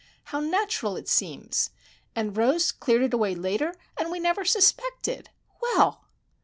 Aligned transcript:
How 0.23 0.39
natural 0.39 0.95
it 0.97 1.07
seems! 1.07 1.69
And 2.15 2.35
Rose 2.35 2.71
cleared 2.71 3.03
it 3.03 3.13
away 3.13 3.35
later, 3.35 3.75
and 3.95 4.09
we 4.09 4.19
never 4.19 4.43
suspected! 4.43 5.29
_Well! 5.61 5.99